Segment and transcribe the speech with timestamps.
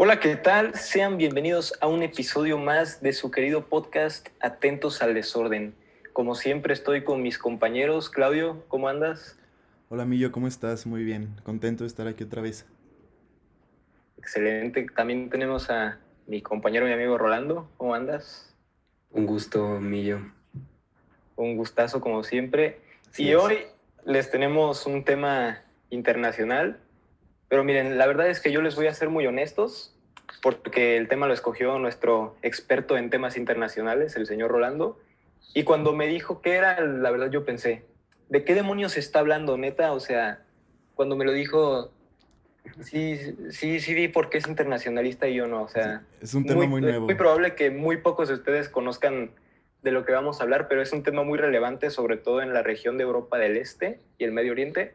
[0.00, 0.76] Hola, ¿qué tal?
[0.76, 5.74] Sean bienvenidos a un episodio más de su querido podcast Atentos al Desorden.
[6.12, 8.08] Como siempre estoy con mis compañeros.
[8.08, 9.36] Claudio, ¿cómo andas?
[9.88, 10.86] Hola Millo, ¿cómo estás?
[10.86, 12.64] Muy bien, contento de estar aquí otra vez.
[14.18, 14.86] Excelente.
[14.94, 17.68] También tenemos a mi compañero y amigo Rolando.
[17.76, 18.54] ¿Cómo andas?
[19.10, 20.20] Un gusto, Millo.
[21.34, 22.78] Un gustazo como siempre.
[23.16, 23.64] y hoy
[24.06, 25.60] les tenemos un tema
[25.90, 26.78] internacional
[27.48, 29.94] pero miren, la verdad es que yo les voy a ser muy honestos,
[30.42, 35.00] porque el tema lo escogió nuestro experto en temas internacionales, el señor Rolando.
[35.54, 37.86] Y cuando me dijo qué era, la verdad yo pensé,
[38.28, 39.92] ¿de qué demonios está hablando, neta?
[39.92, 40.42] O sea,
[40.94, 41.90] cuando me lo dijo,
[42.82, 43.18] sí,
[43.50, 45.62] sí, sí vi por qué es internacionalista y yo no.
[45.62, 47.06] O sea, es un tema muy, nuevo.
[47.06, 49.30] muy probable que muy pocos de ustedes conozcan
[49.82, 52.52] de lo que vamos a hablar, pero es un tema muy relevante, sobre todo en
[52.52, 54.94] la región de Europa del Este y el Medio Oriente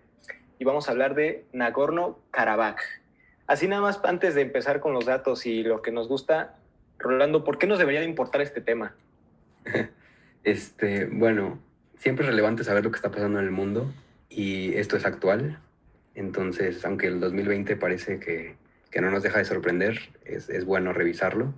[0.59, 2.77] y vamos a hablar de Nagorno-Karabaj.
[3.47, 6.55] Así nada más antes de empezar con los datos y lo que nos gusta,
[6.97, 8.95] Rolando, ¿por qué nos debería de importar este tema?
[10.45, 11.57] Este, bueno,
[11.97, 13.93] siempre es relevante saber lo que está pasando en el mundo
[14.27, 15.59] y esto es actual.
[16.15, 18.57] Entonces, aunque el 2020 parece que,
[18.91, 21.53] que no nos deja de sorprender, es, es bueno revisarlo.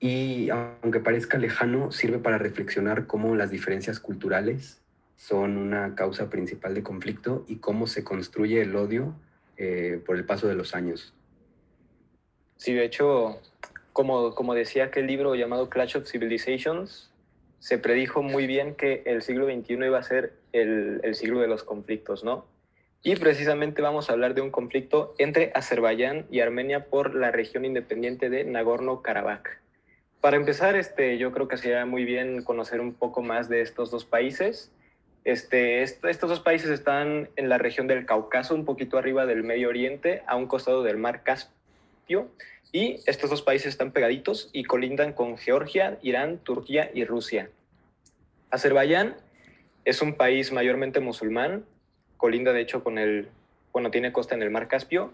[0.00, 4.83] Y aunque parezca lejano, sirve para reflexionar cómo las diferencias culturales
[5.16, 9.14] son una causa principal de conflicto y cómo se construye el odio
[9.56, 11.14] eh, por el paso de los años.
[12.56, 13.40] Sí, de hecho,
[13.92, 17.10] como, como decía aquel libro llamado Clash of Civilizations,
[17.58, 21.48] se predijo muy bien que el siglo XXI iba a ser el, el siglo de
[21.48, 22.46] los conflictos, ¿no?
[23.02, 27.64] Y precisamente vamos a hablar de un conflicto entre Azerbaiyán y Armenia por la región
[27.64, 29.42] independiente de Nagorno-Karabaj.
[30.22, 33.90] Para empezar, este, yo creo que sería muy bien conocer un poco más de estos
[33.90, 34.70] dos países
[35.24, 39.70] este, estos dos países están en la región del Cáucaso, un poquito arriba del Medio
[39.70, 42.28] Oriente, a un costado del mar Caspio.
[42.72, 47.48] Y estos dos países están pegaditos y colindan con Georgia, Irán, Turquía y Rusia.
[48.50, 49.16] Azerbaiyán
[49.84, 51.64] es un país mayormente musulmán,
[52.16, 53.28] colinda de hecho con el,
[53.72, 55.12] bueno, tiene costa en el mar Caspio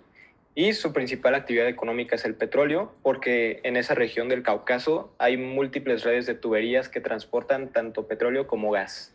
[0.54, 5.36] y su principal actividad económica es el petróleo, porque en esa región del Cáucaso hay
[5.36, 9.14] múltiples redes de tuberías que transportan tanto petróleo como gas.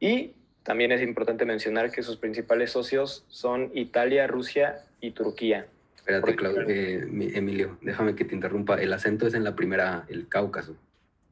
[0.00, 5.66] Y también es importante mencionar que sus principales socios son Italia, Rusia y Turquía.
[5.96, 8.80] Espérate, Claudio, eh, Emilio, déjame que te interrumpa.
[8.80, 10.76] El acento es en la primera, el Cáucaso.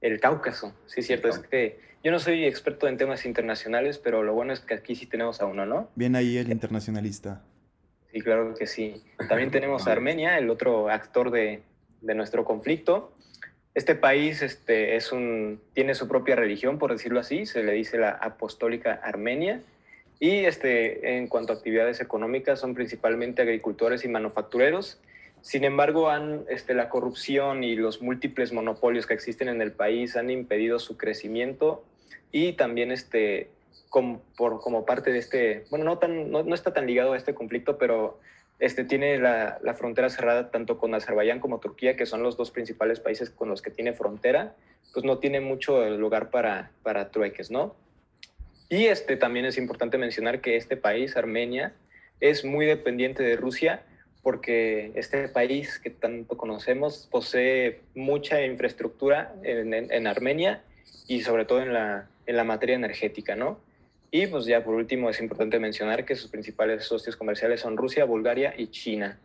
[0.00, 1.28] El Cáucaso, sí, cierto.
[1.28, 4.94] Es que yo no soy experto en temas internacionales, pero lo bueno es que aquí
[4.94, 5.90] sí tenemos a uno, ¿no?
[5.94, 7.42] Bien ahí el internacionalista.
[8.12, 9.02] Sí, claro que sí.
[9.28, 11.62] También tenemos a Armenia, el otro actor de,
[12.02, 13.15] de nuestro conflicto.
[13.76, 17.98] Este país este, es un, tiene su propia religión, por decirlo así, se le dice
[17.98, 19.60] la apostólica Armenia.
[20.18, 24.98] Y este, en cuanto a actividades económicas, son principalmente agricultores y manufactureros.
[25.42, 30.16] Sin embargo, han, este, la corrupción y los múltiples monopolios que existen en el país
[30.16, 31.84] han impedido su crecimiento
[32.32, 33.50] y también este,
[33.90, 37.18] como, por, como parte de este, bueno, no, tan, no, no está tan ligado a
[37.18, 38.20] este conflicto, pero
[38.58, 43.00] este, tiene la, frontera cerrada tanto con Azerbaiyán como Turquía, que son los dos principales
[43.00, 44.54] países con los que tiene frontera,
[44.92, 47.74] pues no tiene mucho lugar para, para trueques, ¿no?
[48.68, 51.74] Y este, también es importante mencionar que este país, Armenia,
[52.20, 53.82] es muy dependiente de Rusia
[54.22, 60.62] porque este país que tanto conocemos posee mucha infraestructura en, en Armenia
[61.06, 63.60] y sobre todo en la, en la materia energética, ¿no?
[64.10, 68.04] Y pues ya por último es importante mencionar que sus principales socios comerciales son Rusia,
[68.04, 69.18] Bulgaria y China.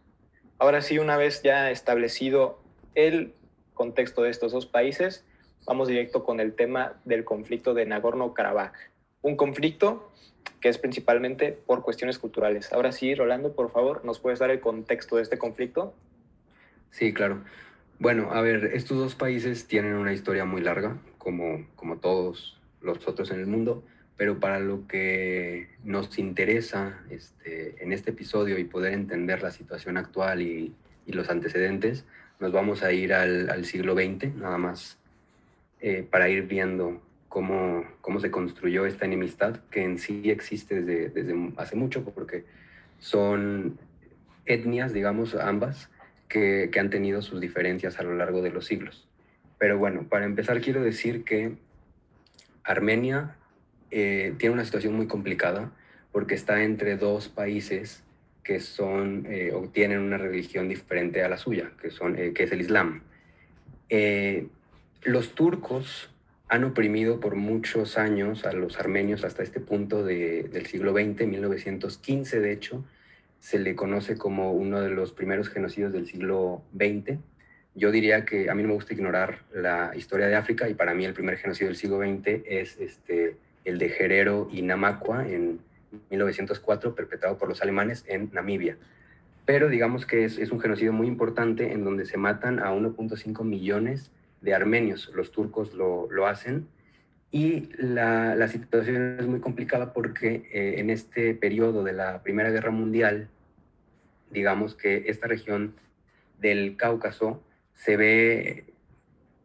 [0.57, 2.59] Ahora sí, una vez ya establecido
[2.95, 3.33] el
[3.73, 5.25] contexto de estos dos países,
[5.65, 8.73] vamos directo con el tema del conflicto de Nagorno-Karabaj.
[9.21, 10.11] Un conflicto
[10.59, 12.73] que es principalmente por cuestiones culturales.
[12.73, 15.93] Ahora sí, Rolando, por favor, ¿nos puedes dar el contexto de este conflicto?
[16.91, 17.43] Sí, claro.
[17.99, 23.07] Bueno, a ver, estos dos países tienen una historia muy larga, como, como todos los
[23.07, 23.83] otros en el mundo
[24.21, 29.97] pero para lo que nos interesa este, en este episodio y poder entender la situación
[29.97, 30.75] actual y,
[31.07, 32.05] los antecedentes,
[32.39, 34.99] nos vamos a ir al, siglo XX, nada más,
[35.79, 41.09] eh, para ir viendo cómo, cómo se construyó esta enemistad, que en sí existe desde,
[41.09, 42.45] desde hace mucho, porque
[42.99, 43.79] son
[44.45, 45.89] etnias, digamos, ambas,
[46.29, 49.07] que, que han tenido sus diferencias a lo largo de los siglos.
[49.57, 51.55] Pero bueno, para empezar quiero decir que
[52.63, 53.35] Armenia
[53.91, 55.71] eh, tiene una situación muy complicada
[56.11, 58.03] porque está entre dos países
[58.43, 62.43] que son eh, o tienen una religión diferente a la suya, que, son, eh, que
[62.43, 63.03] es el Islam.
[65.03, 66.09] los turcos
[66.47, 72.39] han oprimido por muchos años a los armenios hasta este punto del siglo XX, 1915
[72.41, 72.83] de hecho,
[73.39, 77.19] se le conoce como uno de los primeros genocidios del siglo XX.
[77.73, 80.93] Yo diría que a mí no me gusta ignorar la historia de África y para
[80.93, 85.59] mí el primer genocidio del siglo XX es este, el de Gerero y Namaqua en
[86.09, 88.77] 1904, perpetrado por los alemanes en Namibia.
[89.45, 93.43] Pero digamos que es, es un genocidio muy importante en donde se matan a 1.5
[93.43, 94.11] millones
[94.41, 95.11] de armenios.
[95.13, 96.67] Los turcos lo, lo hacen
[97.31, 102.49] y la, la, situación es muy complicada porque eh, en este periodo de la Primera
[102.49, 103.29] Guerra Mundial,
[104.31, 105.73] digamos que esta región
[106.39, 107.41] del Cáucaso
[107.73, 108.70] se ve,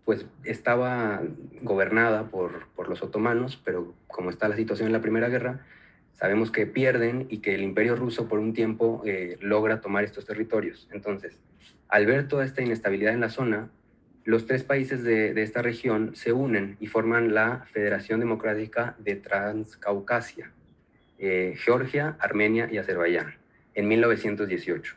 [0.06, 1.20] pues estaba
[1.62, 5.66] gobernada por, por los otomanos, pero como está la situación en la Primera Guerra,
[6.12, 10.24] sabemos que pierden y que el imperio ruso por un tiempo eh, logra tomar estos
[10.24, 10.88] territorios.
[10.92, 11.38] Entonces,
[11.88, 13.68] al ver toda esta inestabilidad en la zona,
[14.24, 20.52] los tres países de, esta región se unen y forman la Federación Democrática de Transcaucasia,
[21.18, 23.34] eh, Georgia, Armenia y Azerbaiyán,
[23.74, 24.94] en 1918.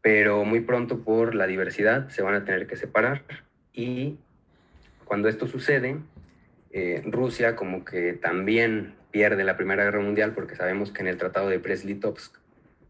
[0.00, 3.22] Pero muy pronto por la diversidad se van a tener que separar
[3.72, 4.18] y
[5.12, 5.98] cuando esto sucede,
[6.70, 11.18] eh, Rusia como que también pierde la Primera Guerra Mundial porque sabemos que en el
[11.18, 12.38] Tratado de Brest-Litovsk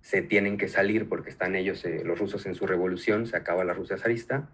[0.02, 3.64] se tienen que salir porque están ellos, eh, los rusos, en su revolución, se acaba
[3.64, 4.48] la Rusia zarista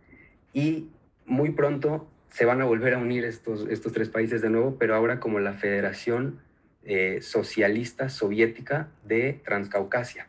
[0.54, 0.88] y
[1.26, 4.94] muy pronto se van a volver a unir estos, estos tres países de nuevo, pero
[4.94, 6.40] ahora como la Federación
[6.84, 10.28] eh, Socialista Soviética de Transcaucasia.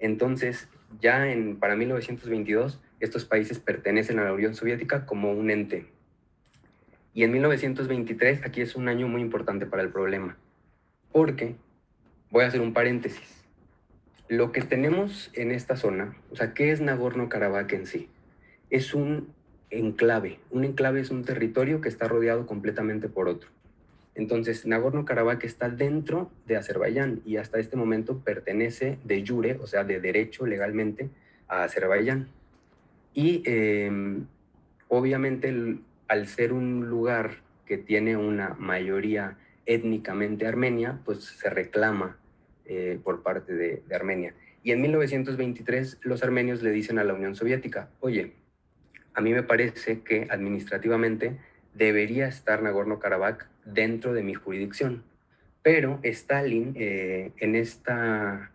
[0.00, 0.68] Entonces,
[1.00, 5.86] ya en, para 1922, estos países pertenecen a la Unión Soviética como un ente.
[7.14, 10.38] Y en 1923, aquí es un año muy importante para el problema,
[11.12, 11.56] porque,
[12.30, 13.44] voy a hacer un paréntesis,
[14.28, 18.08] lo que tenemos en esta zona, o sea, ¿qué es Nagorno-Karabaj en sí?
[18.70, 19.28] Es un
[19.68, 20.38] enclave.
[20.50, 23.50] Un enclave es un territorio que está rodeado completamente por otro.
[24.14, 29.84] Entonces, Nagorno-Karabaj está dentro de Azerbaiyán y hasta este momento pertenece de jure, o sea,
[29.84, 31.10] de derecho legalmente,
[31.48, 32.28] a Azerbaiyán.
[33.14, 34.26] Y em,
[34.88, 35.78] obviamente,
[36.12, 42.18] al ser un lugar que tiene una mayoría étnicamente armenia, pues se reclama
[42.66, 44.34] eh, por parte de, Armenia.
[44.62, 48.34] Y en 1923 los armenios le dicen a la Unión Soviética, oye,
[49.14, 51.38] a mí me parece que administrativamente
[51.72, 55.04] debería estar Nagorno-Karabaj dentro de mi jurisdicción.
[55.62, 58.52] Pero Stalin, eh, en esta,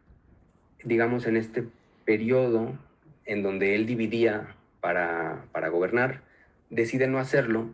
[0.83, 1.63] digamos, en este
[2.05, 2.77] periodo
[3.25, 6.26] en donde él dividía para, para gobernar,
[6.69, 7.73] decide no hacerlo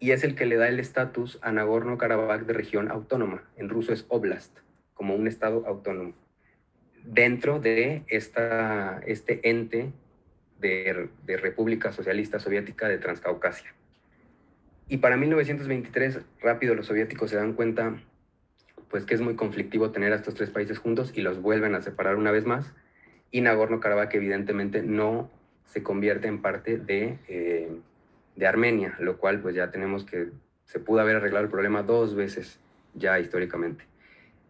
[0.00, 3.44] y es el que le da el estatus a Nagorno-Karabaj de región autónoma.
[3.56, 4.58] En ruso es oblast,
[4.94, 6.14] como un estado autónomo.
[7.04, 9.92] Dentro de esta, este ente
[10.58, 13.74] de, República Socialista Soviética de Transcaucasia.
[14.88, 18.02] Y para 1923, rápido los soviéticos se dan cuenta
[18.88, 21.80] pues que es muy conflictivo tener a estos tres países juntos y los vuelven a
[21.80, 22.74] separar una vez más.
[23.30, 25.30] Y Nagorno-Karabaj evidentemente no
[25.64, 27.70] se convierte en parte de, eh,
[28.36, 30.28] de Armenia, lo cual pues ya tenemos que
[30.64, 32.58] se pudo haber arreglado el problema dos veces
[32.94, 33.84] ya históricamente.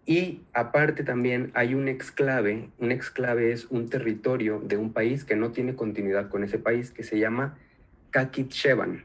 [0.07, 5.37] Y aparte también hay un exclave, un exclave es un territorio de un país que
[5.37, 7.59] no tiene continuidad con ese país, que se llama
[8.11, 9.05] Kakitshevan.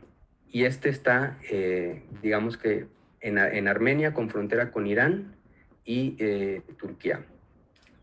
[0.50, 2.88] Y este está, eh, digamos que
[3.22, 5.36] en, en, Armenia con frontera con Irán
[5.84, 7.26] y eh, Turquía.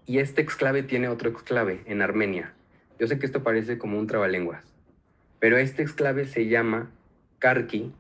[0.07, 2.55] Y este exclave tiene otro exclave en Armenia.
[2.99, 4.72] Yo sé que esto parece como un trabalenguas,
[5.43, 6.93] pero este exclave se llama
[7.41, 7.91] Karki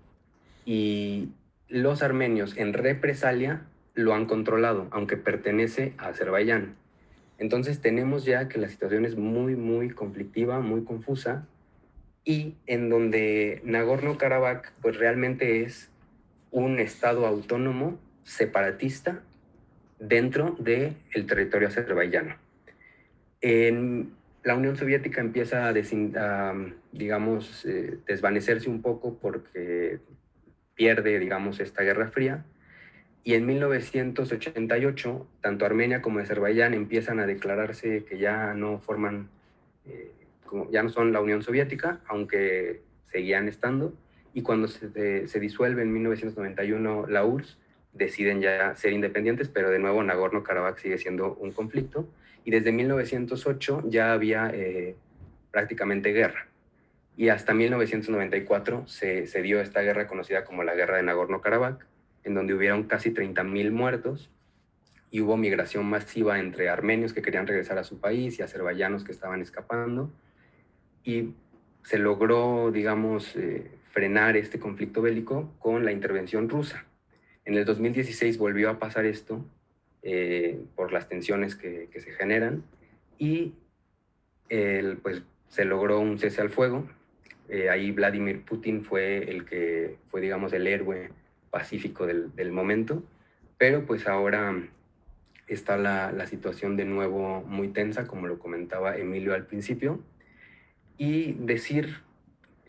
[0.64, 1.30] y
[1.66, 3.62] los armenios en represalia
[3.94, 6.76] lo han controlado, aunque pertenece a Azerbaiyán.
[7.38, 11.48] Entonces tenemos ya que la situación es muy, muy conflictiva, muy confusa,
[12.24, 15.90] y en donde Nagorno-Karabaj pues realmente es
[16.52, 19.20] un estado autónomo separatista
[19.98, 22.36] dentro del el territorio azerbaiyano.
[24.44, 26.54] La Unión Soviética empieza a,
[26.92, 30.00] digamos, eh, desvanecerse un poco porque
[30.74, 32.44] pierde, digamos, esta guerra fría
[33.24, 39.28] y en 1988, tanto Armenia como Azerbaiyán empiezan a declararse que ya no forman,
[39.86, 40.10] eh,
[40.44, 43.94] como, ya no son la Unión Soviética, aunque seguían estando.
[44.34, 47.58] Y cuando se, se, disuelve en 1991 la URSS,
[47.92, 52.08] deciden ya ser independientes, pero de nuevo Nagorno-Karabaj sigue siendo un conflicto.
[52.44, 54.96] Y desde 1908 ya había eh,
[55.50, 56.48] prácticamente guerra.
[57.16, 61.78] Y hasta 1994 se, se dio esta guerra conocida como la Guerra de Nagorno-Karabaj,
[62.24, 64.30] en donde hubieron casi 30.000 muertos
[65.10, 69.12] y hubo migración masiva entre armenios que querían regresar a su país y azerbaiyanos que
[69.12, 70.10] estaban escapando.
[71.04, 71.34] Y
[71.82, 76.86] se logró, digamos, eh, frenar este conflicto bélico con la intervención rusa.
[77.44, 79.44] En el 2016 volvió a pasar esto
[80.02, 82.64] eh, por las tensiones que, se generan
[83.18, 83.54] y
[85.02, 86.88] pues, se logró un cese al fuego.
[87.48, 91.10] Eh, ahí Vladimir Putin fue el que fue, digamos, el héroe
[91.50, 93.02] pacífico del, del momento,
[93.58, 94.66] pero pues ahora
[95.46, 100.00] está la, la, situación de nuevo muy tensa, como lo comentaba Emilio al principio,
[100.96, 101.98] y decir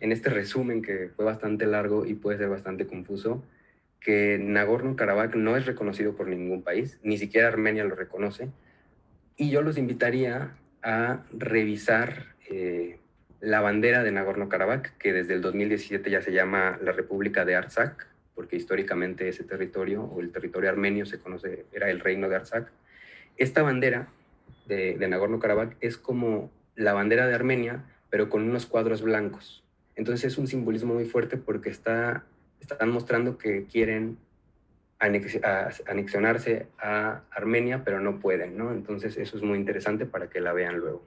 [0.02, 3.42] en este resumen que fue bastante largo y puede ser bastante confuso,
[4.04, 8.50] que Nagorno-Karabaj no es reconocido por ningún país, ni siquiera Armenia lo reconoce,
[9.38, 13.00] y yo los invitaría a revisar eh,
[13.40, 18.08] la bandera de Nagorno-Karabaj, que desde el 2017 ya se llama la República de Artsakh,
[18.36, 22.70] porque históricamente ese territorio, o el territorio armenio, se conoce, era el reino de Artsakh.
[23.38, 24.10] Esta bandera
[24.68, 29.64] de, de Nagorno-Karabaj es como la bandera de Armenia, pero con unos cuadros blancos.
[29.96, 32.26] Entonces es un simbolismo muy fuerte porque está,
[32.64, 34.18] están mostrando que quieren
[35.00, 38.72] anexionarse a Armenia, pero no pueden, ¿no?
[38.72, 41.04] Entonces eso es muy interesante para que la vean luego.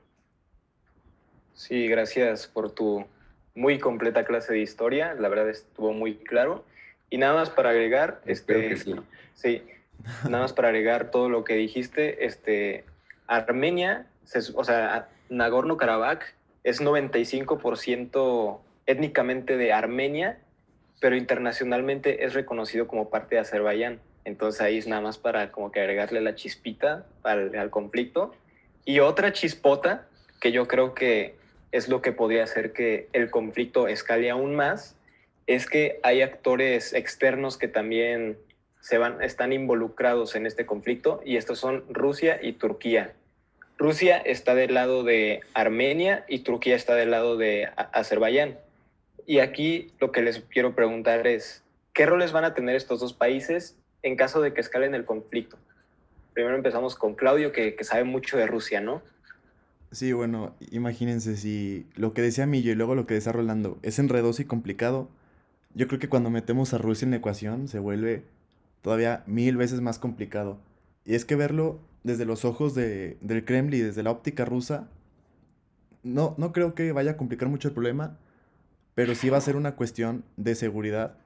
[1.54, 3.06] Sí, gracias por tu
[3.54, 6.64] muy completa clase de historia, la verdad estuvo muy claro.
[7.08, 8.94] Y nada más para agregar, este, sí.
[9.34, 9.62] sí,
[10.24, 12.84] nada más para agregar todo lo que dijiste, este,
[13.26, 14.06] Armenia,
[14.54, 16.18] o sea, Nagorno-Karabaj
[16.64, 20.38] es 95% étnicamente de Armenia
[21.00, 24.00] pero internacionalmente es reconocido como parte de Azerbaiyán.
[24.24, 28.34] Entonces ahí es nada más para como que agregarle la chispita al, conflicto.
[28.84, 30.08] Y otra chispota
[30.40, 31.36] que yo creo que
[31.72, 34.96] es lo que podría hacer que el conflicto escale aún más,
[35.46, 38.36] es que hay actores externos que también
[38.80, 43.12] se van, están involucrados en este conflicto y estos son Rusia y Turquía.
[43.78, 48.58] Rusia está del lado de Armenia y Turquía está del lado de Azerbaiyán.
[49.26, 53.12] Y aquí lo que les quiero preguntar es, ¿qué roles van a tener estos dos
[53.12, 55.58] países en caso de que escalen el conflicto?
[56.32, 59.02] Primero empezamos con Claudio, que, sabe mucho de Rusia, ¿no?
[59.90, 63.98] Sí, bueno, imagínense si lo que decía Millo y luego lo que decía Rolando es
[63.98, 65.08] enredoso y complicado.
[65.74, 68.22] Yo creo que cuando metemos a Rusia en la ecuación se vuelve
[68.82, 70.58] todavía mil veces más complicado.
[71.04, 74.88] Y es que verlo desde los ojos de, del Kremlin, desde la óptica rusa,
[76.02, 78.18] no, no creo que vaya a complicar mucho el problema,
[78.96, 81.18] pero sí va a ser una cuestión de seguridad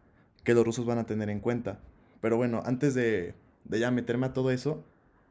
[0.42, 1.78] que los rusos van a tener en cuenta.
[2.20, 3.34] Pero bueno, antes de,
[3.70, 4.84] ya meterme a todo eso,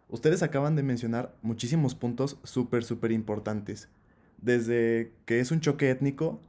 [0.08, 3.89] ustedes acaban de mencionar muchísimos puntos súper, súper importantes.
[4.38, 6.39] Desde que es un choque étnico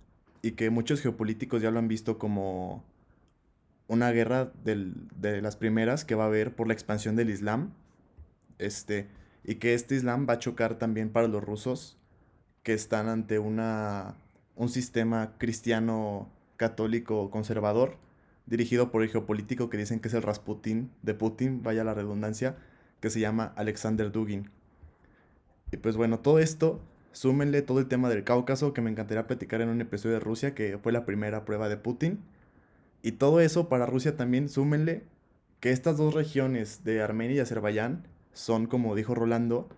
[0.42, 2.85] y que muchos geopolíticos ya lo han visto como
[3.88, 7.73] una guerra de las primeras que va a haber por la expansión del Islam.
[8.59, 9.09] Este,
[9.42, 11.99] y que este Islam va a chocar también para los rusos
[12.62, 14.14] que están ante una
[14.61, 17.97] un sistema cristiano católico conservador
[18.45, 22.59] dirigido por el geopolítico que dicen que es el Rasputin de Putin, vaya la redundancia,
[23.00, 24.50] que se llama Alexander Dugin.
[25.73, 26.79] Y pues bueno, todo esto,
[27.12, 30.55] súmenle todo el tema del Cáucaso, que me encantaría platicar en un episodio de Rusia,
[30.55, 32.21] que fue la primera prueba de Putin.
[33.00, 35.05] Y todo eso para Rusia también, súmenle
[35.61, 39.71] que estas dos regiones de Armenia y Azerbaiyán son, como dijo Rolando,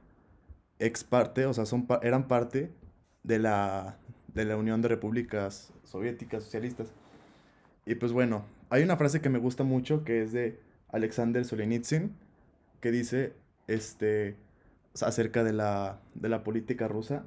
[0.80, 2.72] ex parte, o sea, son, eran parte
[3.22, 4.00] de la,
[4.34, 6.88] de la Unión de Repúblicas Soviéticas Socialistas.
[7.86, 10.58] Y pues bueno, hay una frase que me gusta mucho que es de
[10.88, 12.12] Alexander Solzhenitsyn,
[12.80, 13.32] que dice
[13.66, 14.36] este,
[15.00, 17.24] acerca de la, de la política rusa.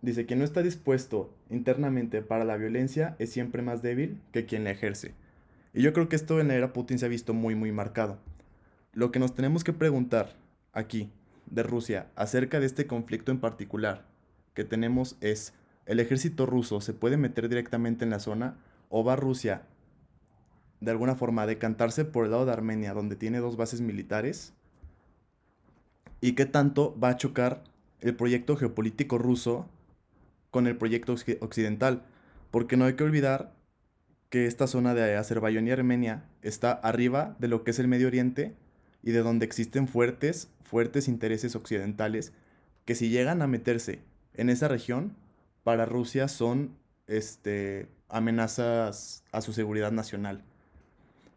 [0.00, 4.64] Dice, quien no está dispuesto internamente para la violencia es siempre más débil que quien
[4.64, 5.14] la ejerce.
[5.74, 8.18] Y yo creo que esto en la era Putin se ha visto muy, muy marcado.
[8.92, 10.34] Lo que nos tenemos que preguntar
[10.72, 11.10] aquí,
[11.46, 14.04] de Rusia, acerca de este conflicto en particular
[14.54, 15.54] que tenemos es,
[15.88, 18.58] el ejército ruso se puede meter directamente en la zona
[18.90, 19.62] o va Rusia
[20.80, 24.52] de alguna forma a decantarse por el lado de Armenia, donde tiene dos bases militares?
[26.20, 27.64] ¿Y qué tanto va a chocar
[28.00, 29.66] el proyecto geopolítico ruso
[30.50, 32.04] con el proyecto occidental?
[32.50, 33.54] Porque no hay que olvidar
[34.28, 38.08] que esta zona de Azerbaiyán y Armenia está arriba de lo que es el Medio
[38.08, 38.54] Oriente
[39.02, 42.34] y de donde existen fuertes, fuertes intereses occidentales
[42.84, 44.00] que si llegan a meterse
[44.34, 45.14] en esa región,
[45.68, 46.70] para Rusia son
[47.08, 50.42] este, amenazas a su seguridad nacional.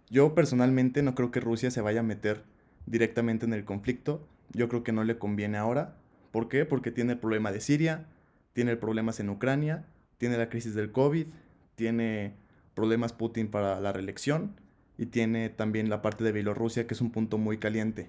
[0.09, 2.41] Yo personalmente no creo que Rusia se vaya a meter
[2.85, 4.25] directamente en el conflicto.
[4.53, 5.97] Yo creo que no le conviene ahora.
[6.31, 6.63] ¿Por qué?
[6.63, 8.05] Porque tiene el problema de Siria,
[8.53, 9.83] tiene problemas en Ucrania,
[10.17, 11.27] tiene la crisis del COVID,
[11.75, 12.33] tiene
[12.73, 14.55] problemas Putin para la reelección
[14.97, 18.07] y tiene también la parte de Bielorrusia, que es un punto muy caliente.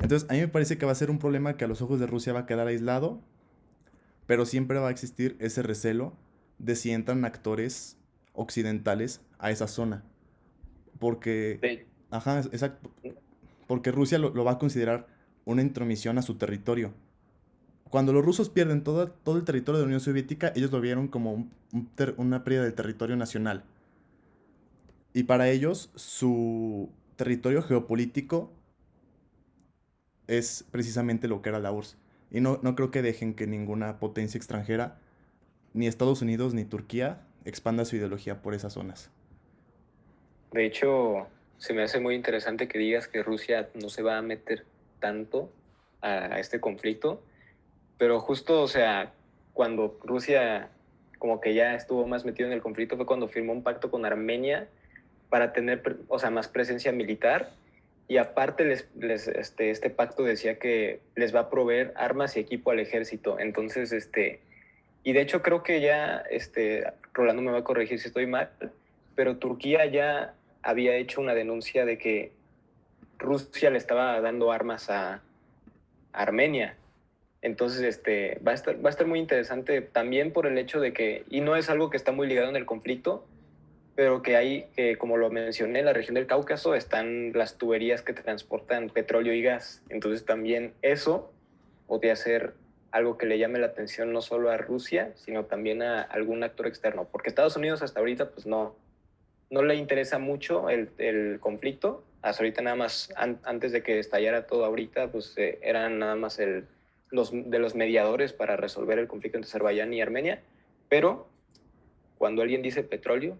[0.00, 1.98] Entonces, a mí me parece que va a ser un problema que a los ojos
[1.98, 3.22] de Rusia va a quedar aislado
[4.26, 6.12] pero siempre va a existir ese recelo
[6.58, 7.96] de si entran actores
[8.32, 10.04] occidentales a esa zona.
[10.98, 12.90] Porque, ajá, exacto,
[13.66, 15.06] porque Rusia lo, va a considerar
[15.44, 16.92] una intromisión a su territorio.
[17.90, 21.08] cuando los rusos pierden todo, todo el territorio de la Unión Soviética, ellos lo vieron
[21.08, 21.48] como
[22.16, 23.64] una pérdida del territorio nacional.
[25.12, 28.52] Y para ellos, su territorio geopolítico
[30.26, 31.96] es precisamente lo que era la URSS.
[32.30, 34.98] Y no, no creo que dejen que ninguna potencia extranjera,
[35.74, 39.10] ni Estados Unidos ni Turquía, expanda su ideología por esas zonas.
[40.52, 41.26] De hecho,
[41.58, 44.64] se me hace muy interesante que digas que Rusia no se va a meter
[45.00, 45.50] tanto
[46.00, 47.20] a este conflicto,
[47.98, 49.12] pero justo, o sea,
[49.54, 50.70] cuando Rusia
[51.18, 54.04] como que ya estuvo más metido en el conflicto fue cuando firmó un pacto con
[54.04, 54.68] Armenia
[55.30, 57.52] para tener, o sea, más presencia militar
[58.08, 62.70] y aparte les, este, este pacto decía que les va a proveer armas y equipo
[62.70, 63.38] al ejército.
[63.38, 64.40] Entonces, este,
[65.02, 68.50] y de hecho creo que ya, este, Rolando me va a corregir si estoy mal,
[69.14, 72.32] pero Turquía ya había hecho una denuncia de que
[73.18, 75.22] Rusia le estaba dando armas a,
[76.12, 76.76] Armenia.
[77.42, 80.94] Entonces, este, va, a estar, va a estar muy interesante también por el hecho de
[80.94, 83.26] que, y no es algo que está muy ligado en el conflicto,
[83.96, 88.02] pero que hay, que como lo mencioné, en la región del Cáucaso están las tuberías
[88.02, 89.82] que transportan petróleo y gas.
[89.88, 91.32] Entonces también eso
[91.86, 92.52] podría ser
[92.90, 96.66] algo que le llame la atención no solo a Rusia, sino también a algún actor
[96.66, 98.76] externo, porque Estados Unidos hasta ahorita pues no,
[99.50, 104.46] no le interesa mucho el, el conflicto, hasta ahorita nada más, antes de que estallara
[104.46, 106.66] todo ahorita, pues eh, eran nada más el,
[107.10, 110.42] los, de los mediadores para resolver el conflicto entre Azerbaiyán y Armenia,
[110.88, 111.28] pero
[112.18, 113.36] cuando alguien dice petróleo,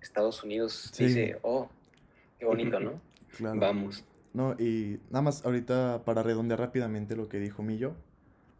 [0.00, 1.68] Estados Unidos dice, oh,
[2.38, 3.00] qué bonito, ¿no?
[3.38, 4.04] Vamos.
[4.32, 7.94] No, y nada más ahorita para redondear rápidamente lo que dijo Millo.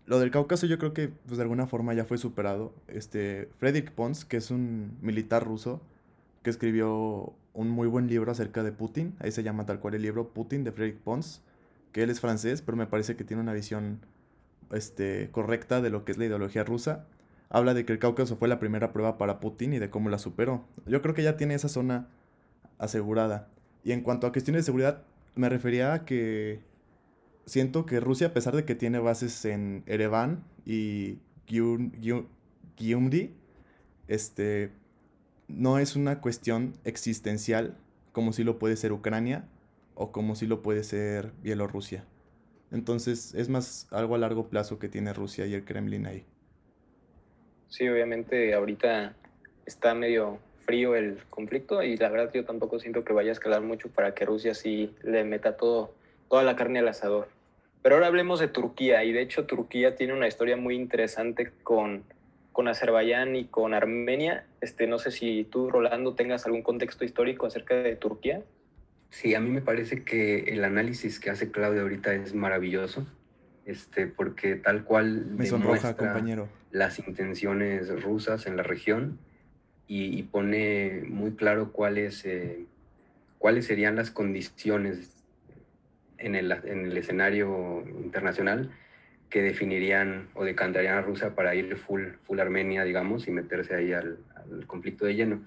[0.06, 2.72] Lo del Cáucaso yo creo que pues, de alguna forma ya fue superado.
[2.88, 5.82] Este, Fredrik Pons, que es un militar ruso,
[6.42, 9.14] que escribió un muy buen libro acerca de Putin.
[9.18, 11.42] Ahí se llama tal cual el libro Putin de Fredrik Pons,
[11.92, 14.00] que él es francés, pero me parece que tiene una visión
[14.72, 17.06] este, correcta de lo que es la ideología rusa
[17.50, 20.18] habla de que el Cáucaso fue la primera prueba para Putin y de cómo la
[20.18, 20.64] superó.
[20.86, 22.08] Yo creo que ya tiene esa zona
[22.78, 23.48] asegurada.
[23.84, 26.60] Y en cuanto a cuestiones de seguridad, me refería a que
[27.46, 33.34] siento que Rusia, a pesar de que tiene bases en Ereván y Gyumri,
[34.08, 34.72] este,
[35.48, 37.76] no es una cuestión existencial
[38.12, 39.48] como si lo puede ser Ucrania
[39.94, 42.04] o como si lo puede ser Bielorrusia.
[42.70, 46.26] Entonces es más algo a largo plazo que tiene Rusia y el Kremlin ahí.
[47.68, 49.14] Sí, obviamente ahorita
[49.66, 53.62] está medio frío el conflicto y la verdad yo tampoco siento que vaya a escalar
[53.62, 55.94] mucho para que Rusia sí le meta todo,
[56.28, 57.28] toda la carne al asador.
[57.82, 62.02] Pero ahora hablemos de Turquía y de hecho Turquía tiene una historia muy interesante con,
[62.52, 64.44] con Azerbaiyán y con Armenia.
[64.60, 68.42] Este, no sé si tú, Rolando, tengas algún contexto histórico acerca de Turquía.
[69.10, 73.06] Sí, a mí me parece que el análisis que hace Claudia ahorita es maravilloso
[73.68, 76.48] este, porque tal cual Me sonroja, compañero.
[76.70, 79.18] Las intenciones rusas en la región
[79.86, 82.66] y, pone muy claro cuáles, eh,
[83.38, 85.14] cuáles serían las condiciones
[86.18, 88.70] en el, en el, escenario internacional
[89.30, 93.92] que definirían o decantarían a Rusia para ir full, full Armenia, digamos, y meterse ahí
[93.94, 95.42] al, al conflicto de lleno.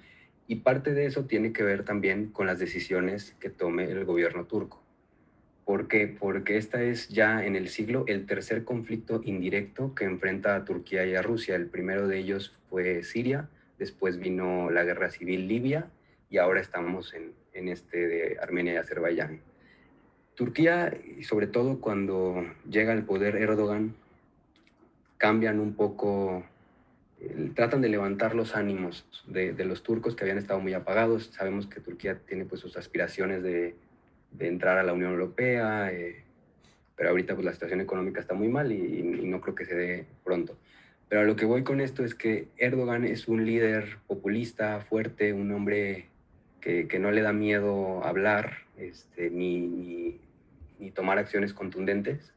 [0.47, 4.45] Y parte de eso tiene que ver también con las decisiones que tome el gobierno
[4.45, 4.81] turco.
[5.71, 6.05] ¿Por qué?
[6.05, 11.05] Porque esta es ya en el siglo el tercer conflicto indirecto que enfrenta a Turquía
[11.05, 11.55] y a Rusia.
[11.55, 13.47] El primero de ellos fue Siria,
[13.79, 15.88] después vino la guerra civil Libia
[16.29, 19.39] y ahora estamos en, en este de Armenia y Azerbaiyán.
[20.36, 23.95] Turquía, sobre todo cuando llega al poder Erdogan,
[25.17, 26.43] cambian un poco,
[27.55, 31.29] tratan de levantar los ánimos de, de, los turcos que habían estado muy apagados.
[31.31, 33.73] Sabemos que Turquía tiene pues sus aspiraciones de
[34.32, 36.24] de entrar a la Unión Europea, eh,
[36.96, 40.06] pero ahorita pues la situación económica está muy mal y, no creo que se dé
[40.24, 40.58] pronto.
[41.10, 45.34] Pero a lo que voy con esto es que Erdogan es un líder populista, fuerte,
[45.34, 46.08] un hombre
[46.60, 50.20] que, que no le da miedo hablar este, ni, ni,
[50.80, 52.34] ni tomar acciones contundentes.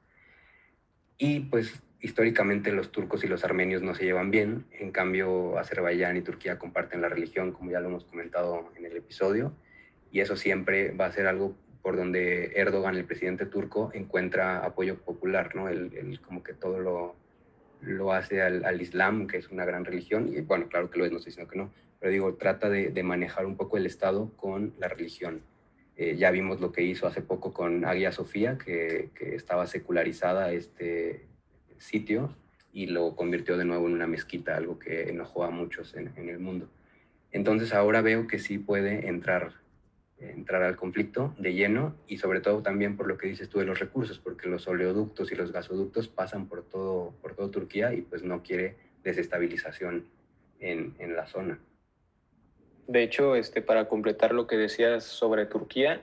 [1.18, 6.18] Y pues históricamente los turcos y los armenios no se llevan bien, en cambio Azerbaiyán
[6.18, 9.54] y Turquía comparten la religión, como ya lo hemos comentado en el episodio,
[10.12, 14.96] y eso siempre va a ser algo por donde Erdogan, el presidente turco, encuentra apoyo
[14.96, 15.68] popular, ¿no?
[15.68, 17.14] Él, como que todo lo,
[17.82, 21.12] lo hace al, Islam, que es una gran religión, y bueno, claro que lo es,
[21.12, 21.70] no estoy diciendo que no,
[22.00, 25.42] pero digo, trata de, manejar un poco el Estado con la religión.
[25.98, 31.26] Eh, ya vimos lo que hizo hace poco con Hagia Sofía, que, estaba secularizada este
[31.76, 32.34] sitio
[32.72, 36.30] y lo convirtió de nuevo en una mezquita, algo que enojó a muchos en, en
[36.30, 36.70] el mundo.
[37.30, 39.63] Entonces ahora veo que sí puede entrar
[40.18, 43.64] entrar al conflicto de lleno y sobre todo también por lo que dices tú de
[43.64, 48.02] los recursos, porque los oleoductos y los gasoductos pasan por todo, por todo Turquía y
[48.02, 50.06] pues no quiere desestabilización
[50.60, 51.58] en, en la zona.
[52.86, 56.02] De hecho, este, para completar lo que decías sobre Turquía,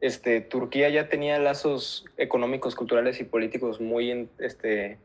[0.00, 4.98] este, Turquía ya tenía lazos económicos, culturales y políticos muy, este,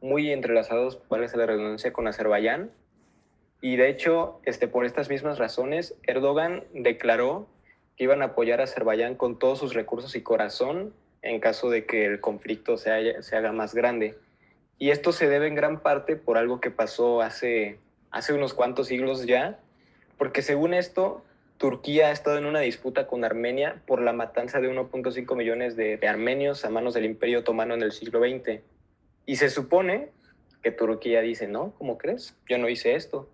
[0.00, 2.70] muy entrelazados, vale la redundancia, con Azerbaiyán.
[3.60, 7.48] Y de hecho, este, por estas mismas razones, Erdogan declaró
[8.02, 12.04] iban a apoyar a Azerbaiyán con todos sus recursos y corazón en caso de que
[12.04, 14.16] el conflicto se, se haga más grande.
[14.78, 17.78] Y esto se debe en gran parte por algo que pasó hace,
[18.10, 19.58] hace unos cuantos siglos ya,
[20.18, 21.22] porque según esto,
[21.58, 25.96] Turquía ha estado en una disputa con Armenia por la matanza de 1.5 millones de,
[25.96, 28.60] de, armenios a manos del Imperio Otomano en el siglo XX.
[29.26, 30.10] Y se supone
[30.62, 32.36] que Turquía dice, no, ¿cómo crees?
[32.48, 33.28] Yo no hice esto.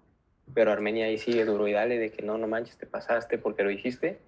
[0.54, 3.62] Pero Armenia ahí sigue duro y dale de que no, no manches, te pasaste porque
[3.62, 4.18] lo dijiste.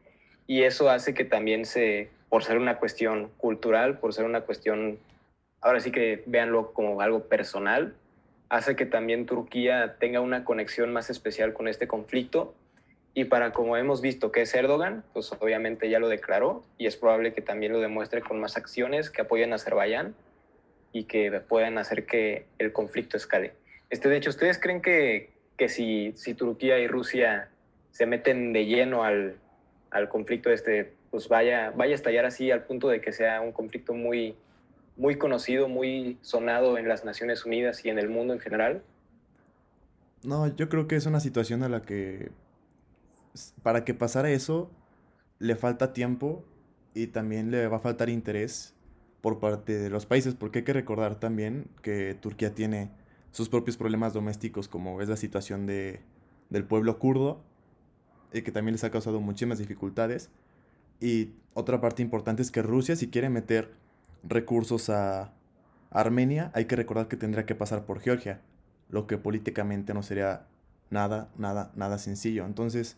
[0.51, 4.99] Y eso hace que también se, por ser una cuestión cultural, por ser una cuestión,
[5.61, 7.95] ahora sí que véanlo como algo personal,
[8.49, 12.53] hace que también Turquía tenga una conexión más especial con este conflicto.
[13.15, 16.97] Y para como hemos visto que es Erdogan, pues obviamente ya lo declaró y es
[16.97, 20.17] probable que también lo demuestre con más acciones que apoyen a Azerbaiyán
[20.93, 23.53] y que puedan hacer que el conflicto escale.
[23.89, 27.51] Este, de hecho, ¿ustedes creen que, que si, si Turquía y Rusia
[27.93, 29.37] se meten de lleno al,
[29.91, 33.53] al conflicto este, pues vaya, vaya a estallar así al punto de que sea un
[33.53, 34.37] conflicto muy,
[34.97, 38.83] muy conocido, muy sonado en las Naciones Unidas y en el mundo en general?
[40.23, 42.31] No, yo creo que es una situación a la que
[43.63, 44.71] para que pasara eso
[45.39, 46.45] le falta tiempo
[46.95, 48.75] y también le va a faltar interés
[49.21, 52.91] por parte de los países, porque hay que recordar también que Turquía tiene
[53.33, 56.01] sus propios problemas domésticos, como es la situación de,
[56.49, 57.43] del pueblo kurdo,
[58.33, 60.31] y que también les ha causado muchísimas dificultades.
[61.01, 63.73] Y otra parte importante es que Rusia, si quiere meter
[64.23, 65.33] recursos a
[65.91, 68.41] Armenia, hay que recordar que tendría que pasar por Georgia,
[68.91, 70.47] lo que políticamente no sería
[70.91, 72.45] nada, nada, nada sencillo.
[72.45, 72.97] Entonces,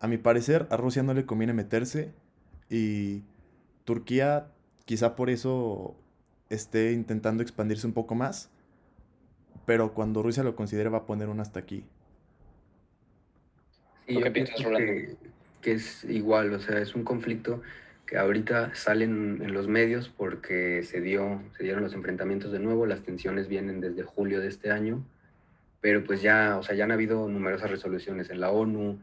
[0.00, 2.12] a mi parecer, a Rusia no le conviene meterse
[2.70, 3.22] y
[3.84, 4.48] Turquía
[4.84, 5.96] quizá por eso
[6.48, 8.50] esté intentando expandirse un poco más,
[9.64, 11.84] pero cuando Rusia lo considere va a poner un hasta aquí.
[14.06, 14.92] Y qué piensas, Rolando?
[14.92, 15.16] Que,
[15.60, 17.62] que, es igual, o sea, es un conflicto
[18.06, 22.86] que ahorita salen en los medios porque se, dio, se dieron los enfrentamientos de nuevo,
[22.86, 25.04] las tensiones vienen desde julio de este año,
[25.80, 28.98] pero pues ya, o sea, ya han habido numerosas resoluciones en la ONU,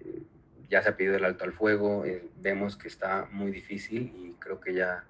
[0.00, 0.22] eh,
[0.68, 4.32] ya se ha pedido el alto al fuego, eh, vemos que está muy difícil y
[4.40, 5.04] creo que ya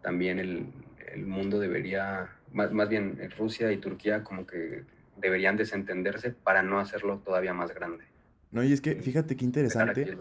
[0.00, 0.66] también el,
[1.12, 4.84] el mundo debería, más, más bien Rusia y Turquía como que
[5.18, 8.11] deberían desentenderse para no hacerlo todavía más grande.
[8.52, 10.18] No, y es que fíjate qué interesante.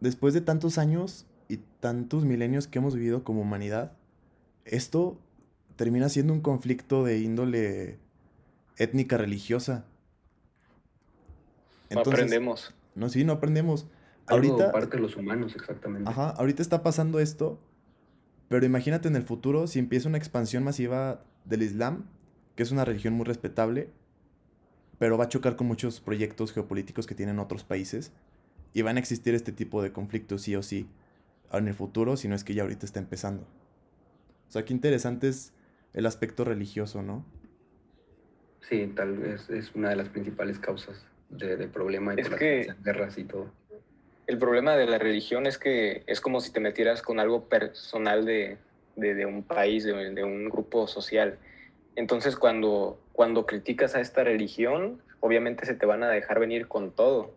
[0.00, 3.92] Después de tantos años y tantos milenios que hemos vivido como humanidad,
[4.64, 5.18] esto
[5.76, 7.98] termina siendo un conflicto de índole
[8.76, 9.84] étnica religiosa.
[11.90, 12.74] no aprendemos.
[12.94, 13.86] No, sí, no aprendemos.
[14.26, 16.08] Algo ahorita parte de los humanos, exactamente.
[16.08, 17.60] Ajá, ahorita está pasando esto,
[18.48, 22.06] pero imagínate en el futuro si empieza una expansión masiva del Islam,
[22.56, 23.90] que es una religión muy respetable,
[25.00, 28.12] pero va a chocar con muchos proyectos geopolíticos que tienen otros países
[28.74, 30.90] y van a existir este tipo de conflictos sí o sí
[31.54, 33.44] en el futuro, si no es que ya ahorita está empezando.
[34.48, 35.54] O sea, qué interesante es
[35.94, 37.24] el aspecto religioso, ¿no?
[38.60, 42.74] Sí, tal vez es una de las principales causas de, de problema y es que
[42.84, 43.50] guerras y todo.
[44.26, 48.26] El problema de la religión es que es como si te metieras con algo personal
[48.26, 48.58] de,
[48.96, 51.38] de, de un país, de, de un grupo social.
[52.00, 56.92] Entonces, cuando, cuando criticas a esta religión, obviamente se te van a dejar venir con
[56.92, 57.34] todo.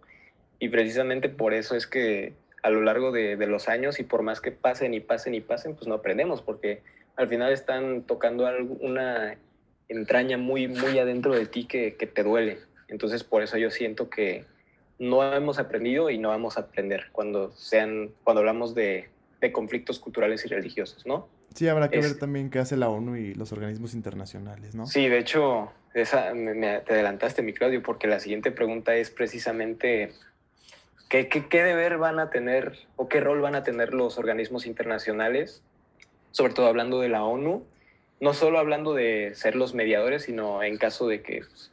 [0.58, 4.40] Y precisamente por eso es que a lo largo de, los años y por más
[4.40, 6.82] que pasen y pasen y pasen, pues no aprendemos, porque
[7.18, 8.50] al final están tocando
[8.80, 9.36] una
[9.90, 12.60] entraña muy, muy adentro de ti que, que te duele.
[12.88, 14.46] Entonces, por eso yo siento que
[14.98, 19.10] no hemos aprendido y no vamos a aprender cuando, sean, cuando hablamos de
[19.52, 21.28] conflictos culturales y religiosos, ¿no?
[21.54, 24.88] Sí, habrá que es, ver también qué hace la ONU y los organismos internacionales, ¿no?
[24.88, 29.10] Sí, de hecho, esa, me, me, te adelantaste, mi Claudio, porque la siguiente pregunta es
[29.10, 30.12] precisamente
[31.10, 34.66] ¿qué, qué, qué deber van a tener o qué rol van a tener los organismos
[34.66, 35.62] internacionales,
[36.32, 37.64] sobre todo hablando de la ONU,
[38.20, 41.72] no solo hablando de ser los mediadores, sino en caso de que pues,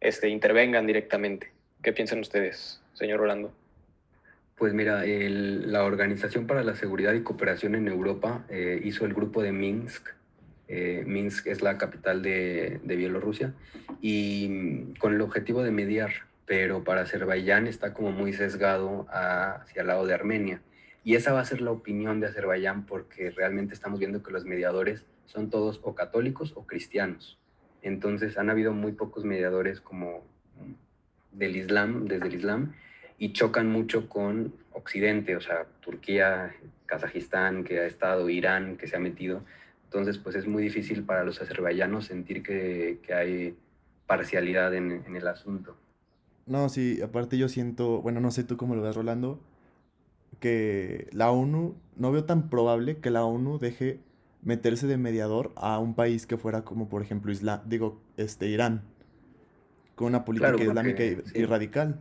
[0.00, 1.52] este, intervengan directamente.
[1.82, 3.52] ¿Qué piensan ustedes, señor Rolando?
[4.56, 9.14] Pues mira, el, la Organización para la Seguridad y Cooperación en Europa eh, hizo el
[9.14, 10.08] grupo de Minsk.
[10.68, 13.54] Eh, Minsk es la capital de, de, Bielorrusia
[14.00, 16.10] y con el objetivo de mediar
[16.46, 20.62] pero para Azerbaiyán está como muy sesgado hacia el lado de Armenia.
[21.04, 24.44] Y esa va a ser la opinión de Azerbaiyán porque realmente estamos viendo que los
[24.44, 27.38] mediadores son todos o católicos o cristianos.
[27.82, 30.24] Entonces han habido muy pocos mediadores como
[31.32, 32.74] del Islam, desde el Islam,
[33.18, 36.54] y chocan mucho con Occidente, o sea, Turquía,
[36.86, 39.42] Kazajistán, que ha estado, Irán, que se ha metido.
[39.84, 43.56] Entonces, pues es muy difícil para los azerbaiyanos sentir que, que hay
[44.06, 45.76] parcialidad en, en, el asunto.
[46.46, 49.40] No, sí, aparte yo siento, bueno, no sé tú cómo lo ves, Rolando,
[50.40, 54.00] que la ONU, no veo tan probable que la ONU deje
[54.42, 58.82] meterse de mediador a un país que fuera como, por ejemplo, Isla, digo, este, Irán,
[59.96, 62.00] con una política islámica y, radical.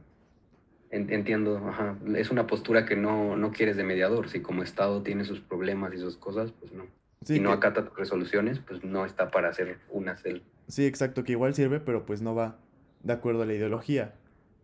[0.95, 1.97] Entiendo, ajá.
[2.15, 5.93] es una postura que no, no quieres de mediador, si como Estado tiene sus problemas
[5.93, 6.85] y sus cosas, pues no.
[7.21, 10.43] si no acata resoluciones, pues no está para hacer una cel.
[10.69, 12.57] Sí, exacto, que igual sirve, pero pues no va
[13.03, 14.13] de acuerdo a la ideología.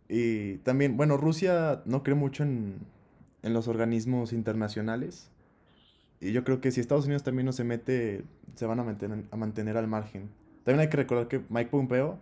[0.08, 2.78] Y también, bueno, Rusia no cree mucho en,
[3.42, 5.30] en los organismos internacionales.
[6.20, 9.24] Y yo creo que si Estados Unidos también no se mete, se van a mantener,
[9.30, 10.30] a mantener al margen.
[10.64, 12.18] También hay que recordar que Mike Pompeo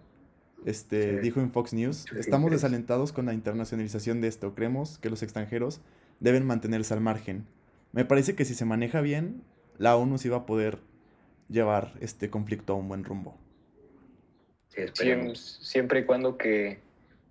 [0.65, 4.55] este, dijo en Fox News, estamos desalentados con la internacionalización de esto.
[4.55, 5.81] Creemos que los extranjeros
[6.21, 7.47] deben mantenerse al margen.
[7.93, 9.43] Me parece que si se maneja bien,
[9.79, 10.79] la ONU sí va a poder
[11.49, 13.37] llevar este conflicto a un buen rumbo.
[14.69, 16.79] siempre, siempre y cuando que,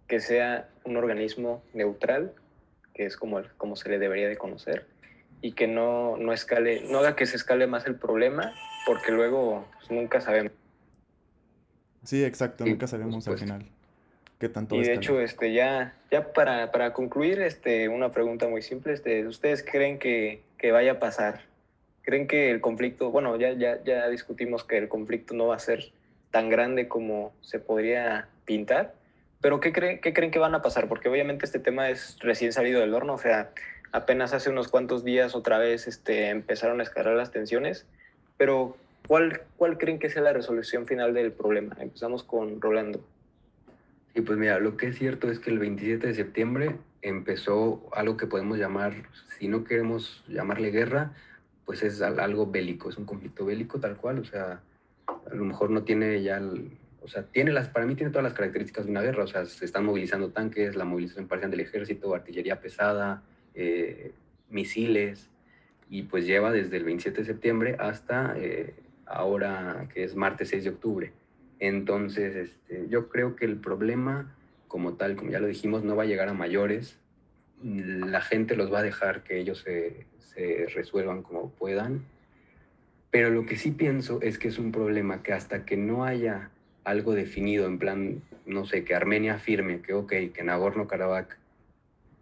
[0.07, 2.33] que sea un organismo neutral
[2.99, 4.85] que es como, como se le debería de conocer,
[5.41, 8.53] y que no, no, escale, no haga que se escale más el problema,
[8.85, 10.51] porque luego pues, nunca sabemos.
[12.03, 13.65] Sí, exacto, nunca sabemos al final
[14.39, 18.61] qué tanto Y de hecho, este, ya, ya para, para, concluir, este, una pregunta muy
[18.61, 21.41] simple, este, ¿ustedes creen que, que vaya a pasar?
[22.03, 25.59] ¿Creen que el conflicto, bueno, ya, ya, ya discutimos que el conflicto no va a
[25.59, 25.91] ser
[26.31, 28.93] tan grande como se podría pintar?
[29.41, 30.87] Pero ¿qué, creen, ¿qué creen que van a pasar?
[30.87, 33.51] Porque obviamente este tema es recién salido del horno, o sea,
[33.91, 37.85] apenas hace unos cuantos días otra vez este, empezaron a escalar las tensiones,
[38.37, 41.75] pero ¿cuál, ¿cuál creen que sea la resolución final del problema?
[41.79, 43.03] Empezamos con Rolando.
[44.13, 48.17] Sí, pues mira, lo que es cierto es que el 27 de septiembre empezó algo
[48.17, 48.93] que podemos llamar,
[49.37, 51.13] si no queremos llamarle guerra,
[51.65, 54.61] pues es algo bélico, es un conflicto bélico tal cual, o sea,
[55.07, 58.23] a lo mejor no tiene ya el, o sea, tiene las, para mí tiene todas
[58.23, 61.61] las características de una guerra, o sea, se están movilizando tanques, la movilización parcial del
[61.61, 64.13] ejército, artillería pesada, eh,
[64.49, 65.29] misiles,
[65.89, 68.73] y pues lleva desde el 27 de septiembre hasta eh,
[69.09, 71.13] ahora que es martes 6 de octubre.
[71.59, 74.33] Entonces, este, yo creo que el problema
[74.67, 76.97] como tal, como ya lo dijimos, no va a llegar a mayores.
[77.61, 82.05] La gente los va a dejar que ellos se, se resuelvan como puedan.
[83.11, 86.51] Pero lo que sí pienso es que es un problema que hasta que no haya
[86.83, 91.27] algo definido, en plan, no sé, que Armenia afirme que, ok, que Nagorno-Karabaj,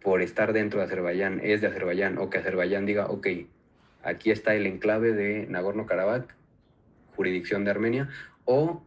[0.02, 3.26] por estar dentro de Azerbaiyán, es de Azerbaiyán, o que Azerbaiyán diga, ok,
[4.02, 6.24] aquí está el enclave de Nagorno-Karabaj,
[7.18, 8.08] jurisdicción de Armenia,
[8.44, 8.80] o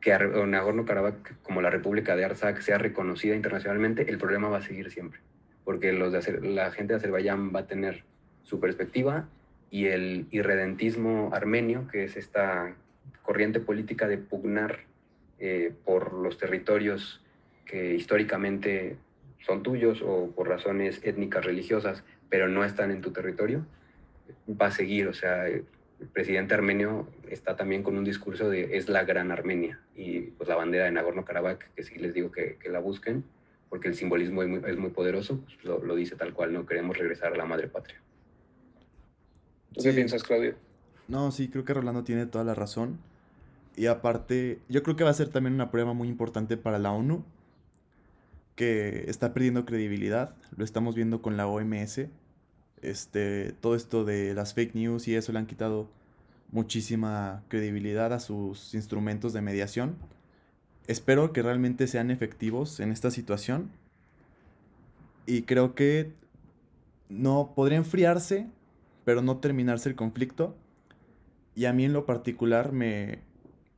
[0.00, 4.90] que Nagorno-Karabaj, como la República de Artsakh, sea reconocida internacionalmente, el problema va a seguir
[4.90, 5.20] siempre,
[5.64, 8.04] porque los de la gente de Azerbaiyán va a tener
[8.42, 9.28] su perspectiva
[9.70, 12.74] y el irredentismo armenio, que es esta
[13.22, 14.80] corriente política de pugnar
[15.38, 17.20] eh, por los territorios
[17.66, 18.96] que históricamente
[19.40, 23.66] son tuyos o por razones étnicas religiosas, pero no están en tu territorio,
[24.48, 25.08] va a seguir.
[25.08, 25.44] O sea,
[26.04, 30.48] el presidente armenio está también con un discurso de es la gran Armenia y pues
[30.48, 33.24] la bandera de Nagorno-Karabaj, que sí les digo que, que, la busquen,
[33.70, 36.66] porque el simbolismo es muy, es muy poderoso, pues lo, lo, dice tal cual, no
[36.66, 38.00] queremos regresar a la madre patria.
[39.72, 40.56] ¿Tú qué piensas, Claudio?
[41.08, 42.98] No, sí, creo que Rolando tiene toda la razón.
[43.74, 46.92] Y aparte, yo creo que va a ser también una prueba muy importante para la
[46.92, 47.24] ONU,
[48.56, 50.36] que está perdiendo credibilidad.
[50.56, 52.06] Lo estamos viendo con la OMS.
[52.84, 55.88] Este, todo esto de las fake news y eso le han quitado
[56.50, 59.96] muchísima credibilidad a sus instrumentos de mediación.
[60.86, 63.70] Espero que realmente sean efectivos en esta situación.
[65.26, 66.12] Y creo que
[67.08, 68.46] no podría enfriarse,
[69.04, 70.54] pero no terminarse el conflicto.
[71.54, 73.20] Y a mí en lo particular me,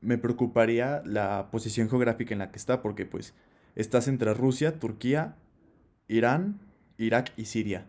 [0.00, 3.34] me preocuparía la posición geográfica en la que está, porque pues
[3.74, 5.36] estás entre Rusia, Turquía,
[6.08, 6.60] Irán,
[6.98, 7.86] Irak y Siria.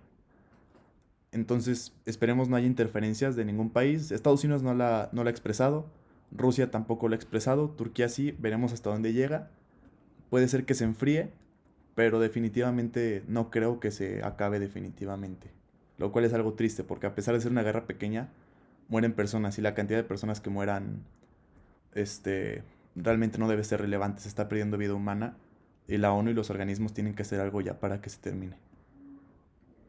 [1.31, 4.11] Entonces, esperemos no haya interferencias de ningún país.
[4.11, 5.87] Estados Unidos no la, no la ha expresado,
[6.31, 9.49] Rusia tampoco lo ha expresado, Turquía sí, veremos hasta dónde llega.
[10.29, 11.31] Puede ser que se enfríe,
[11.95, 15.51] pero definitivamente no creo que se acabe definitivamente.
[15.97, 18.29] Lo cual es algo triste, porque a pesar de ser una guerra pequeña,
[18.87, 21.03] mueren personas y la cantidad de personas que mueran
[21.93, 22.63] este,
[22.95, 25.37] realmente no debe ser relevante, se está perdiendo vida humana
[25.87, 28.57] y la ONU y los organismos tienen que hacer algo ya para que se termine.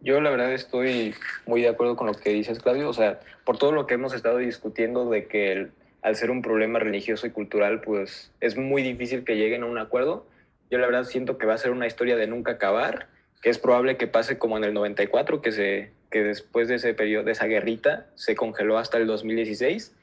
[0.01, 1.15] Yo la verdad estoy
[1.47, 2.89] muy de acuerdo con lo que dices, Claudio.
[2.89, 5.69] O sea, por todo lo que hemos estado discutiendo de que
[6.03, 9.79] al ser un problema religioso y cultural, pues es muy difícil que lleguen a un
[9.79, 10.27] acuerdo.
[10.71, 13.09] Yo la verdad siento que va a ser una historia de nunca acabar,
[13.43, 16.95] que es probable que pase como en el 94, que, se, que después de ese
[16.95, 19.95] periodo, de esa guerrita, se congeló hasta el 2016.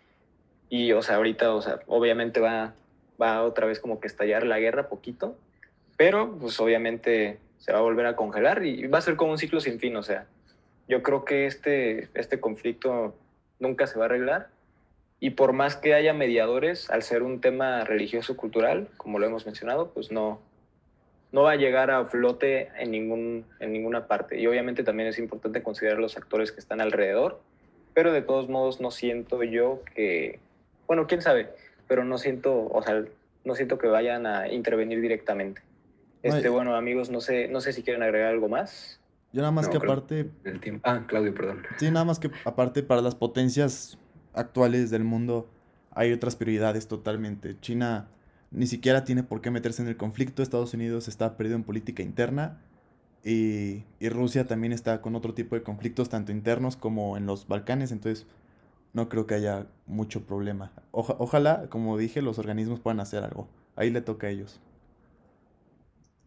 [0.70, 2.74] Y, o sea, ahorita, o sea, obviamente va,
[3.22, 5.38] va otra vez como que estallar la guerra poquito,
[5.98, 9.38] pero pues obviamente se va a volver a congelar y va a ser como un
[9.38, 9.96] ciclo sin fin.
[9.96, 10.28] O sea,
[10.88, 13.16] yo creo que este, este conflicto
[13.60, 14.50] nunca se va a arreglar
[15.20, 19.46] y por más que haya mediadores, al ser un tema religioso cultural, como lo hemos
[19.46, 20.42] mencionado, pues no,
[21.32, 24.40] no va a llegar a flote en, ningún, en ninguna parte.
[24.40, 27.42] Y obviamente también es importante considerar los actores que están alrededor,
[27.94, 30.40] pero de todos modos no siento yo que,
[30.86, 31.50] bueno, quién sabe,
[31.88, 33.04] pero no siento, o sea,
[33.46, 35.62] no siento que vayan a intervenir directamente.
[36.26, 39.00] Este, bueno, amigos, no sé, no sé si quieren agregar algo más.
[39.32, 40.32] Yo nada más que aparte...
[40.44, 40.82] El tiempo.
[40.90, 41.64] Ah, Claudio, perdón.
[41.78, 43.98] Sí, nada más que aparte para las potencias
[44.34, 45.50] actuales del mundo
[45.92, 47.60] hay otras prioridades totalmente.
[47.60, 48.08] China
[48.50, 52.02] ni siquiera tiene por qué meterse en el conflicto, Estados Unidos está perdido en política
[52.02, 52.62] interna
[53.24, 57.48] y, y Rusia también está con otro tipo de conflictos, tanto internos como en los
[57.48, 58.26] Balcanes, entonces
[58.94, 60.72] no creo que haya mucho problema.
[60.92, 63.50] ojalá, como dije, los organismos puedan hacer algo.
[63.76, 64.62] Ahí le toca a ellos.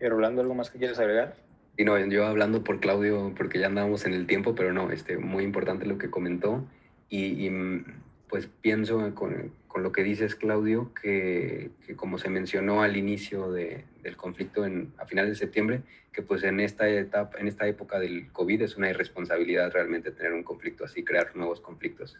[0.00, 1.37] ¿Y Rolando, algo más que quieres agregar?
[1.76, 5.16] Y no, yo hablando por Claudio, porque ya andábamos en el tiempo, pero no, este,
[5.16, 6.64] muy importante lo que comentó.
[7.08, 7.84] Y, mm,
[8.28, 13.50] pues pienso con, con, lo que dices, Claudio, que, que, como se mencionó al inicio
[13.52, 15.82] de, del conflicto en, a finales de septiembre,
[16.12, 20.32] que pues en esta, etapa, en esta época del COVID es una irresponsabilidad realmente tener
[20.32, 22.18] un conflicto así, crear nuevos conflictos.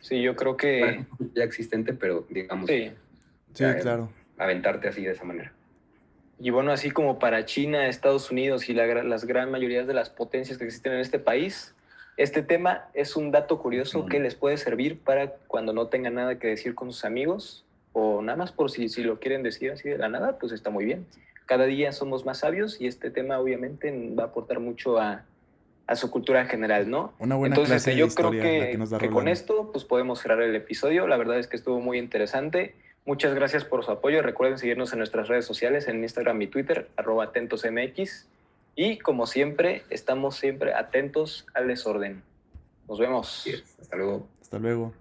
[0.00, 1.04] Sí, yo creo que...
[1.34, 2.68] ya existente, pero digamos...
[2.68, 2.90] Sí,
[3.54, 4.10] sí claro.
[4.38, 5.52] Aventarte así de esa manera.
[6.42, 10.56] Y bueno, así como para China, Estados Unidos y las gran mayoría de las potencias
[10.56, 11.74] que existen en este país,
[12.16, 16.38] este tema es un dato curioso que les puede servir para cuando no tengan nada
[16.38, 19.90] que decir con sus amigos o nada más por si, si lo quieren decir así
[19.90, 21.06] de la nada, pues está muy bien.
[21.44, 25.24] Cada día somos más sabios y este tema obviamente va a aportar mucho a,
[25.86, 27.12] a su cultura general, ¿no?
[27.18, 30.40] Una buena Entonces, clase yo de creo que, que, que con esto pues podemos cerrar
[30.40, 31.06] el episodio.
[31.06, 32.74] La verdad es que estuvo muy interesante.
[33.06, 34.22] Muchas gracias por su apoyo.
[34.22, 38.26] Recuerden seguirnos en nuestras redes sociales, en Instagram y Twitter, arroba atentosmx.
[38.76, 42.22] Y como siempre, estamos siempre atentos al desorden.
[42.88, 43.46] Nos vemos.
[43.80, 44.26] Hasta luego.
[44.40, 44.92] Hasta luego.